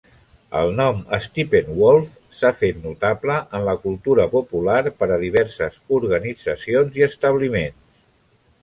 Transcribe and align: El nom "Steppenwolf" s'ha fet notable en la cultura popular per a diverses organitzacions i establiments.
El 0.59 0.71
nom 0.77 1.01
"Steppenwolf" 1.25 2.15
s'ha 2.39 2.51
fet 2.61 2.81
notable 2.87 3.35
en 3.59 3.67
la 3.69 3.77
cultura 3.85 4.27
popular 4.33 4.81
per 5.03 5.11
a 5.11 5.21
diverses 5.27 5.79
organitzacions 6.01 7.01
i 7.03 7.09
establiments. 7.13 7.81